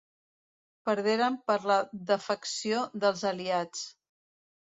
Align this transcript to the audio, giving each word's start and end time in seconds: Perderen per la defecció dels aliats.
Perderen 0.87 1.37
per 1.51 1.57
la 1.73 1.77
defecció 2.13 2.81
dels 3.05 3.27
aliats. 3.35 3.87